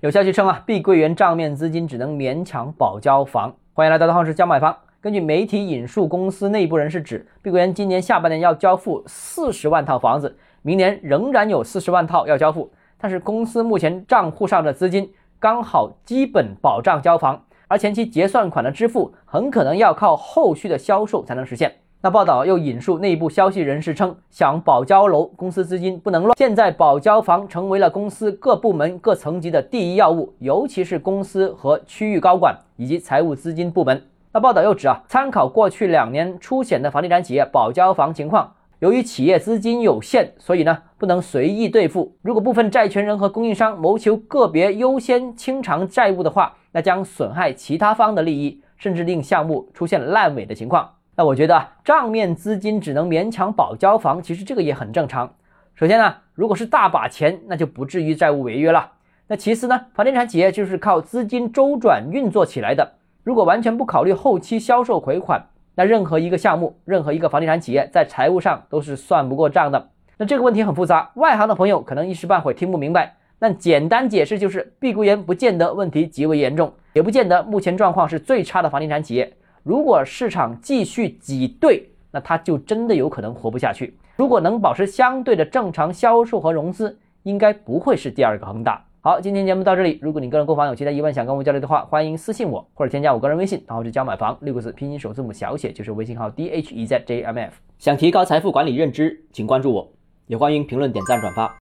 [0.00, 3.52] 有消息称啊，碧桂园账面资金只能勉强保交房。
[3.72, 4.76] 欢迎来到大号是教买房。
[5.00, 12.70] 根据媒体引述公司内部人士指，碧桂园今年下半年要交付四十万套房子，明年仍然有四十万套要交付。
[12.96, 21.74] 但是公司目前账户上的资金刚好基本保障交房，而前期结算款的支付很可能要靠后续的销售才能实现。
[22.00, 26.36] 那报道又引述内部消息人士称，想保交楼，公司资金不能乱。
[26.38, 34.00] 现在保交房成为了公司各部门各层级的第一要务，尤其是公司和区域高管以及财务资金部门。
[34.32, 42.14] 那报道又指啊，参考过去两年出险的房地产企业保交房情况，由于企业资金有限，所以呢不能随意兑付。
[42.22, 50.88] 如果部分债权人和供应商谋求个别优先清偿债务的话，那将损害其他方的利益，甚至令项目出现烂尾的情况。
[51.18, 55.34] 那我觉得账面资金只能勉强保交房，其实这个也很正常。
[55.74, 58.92] 首先呢，如果是大把钱，那就不至于债务违约了。
[59.26, 62.92] 那其次呢，房地产企业就是靠资金周转运作起来的。
[63.24, 69.88] 如果完全不考虑后期销售回款，那任何一个项目，任何一个房地产企业在财务上都是算不过账的。
[70.18, 73.16] 那这个问题很复杂，外行的朋友可能一时半会听不明白。
[73.40, 79.32] 那简单解释就是，碧桂园不见得问题极为严重，也不见得目前状况是最差的房地产企业。
[79.68, 83.98] 如果市场继续挤兑，那它就真的有可能活不下去。
[84.16, 88.82] 如果能保持相对的正常销售和融资，应该不会是第二个恒大。
[89.02, 89.98] 好，今天节目到这里。
[90.00, 97.52] 如果你个人购房有其他疑问想跟我交流的话，欢迎私信我或者添加我个人微信，然后是教买房六个字拼音首字母小写就是微信号 d h e z j m f。
[97.78, 99.86] 想提高财富管理认知，请关注我，
[100.28, 101.54] 也欢迎评论点赞转发。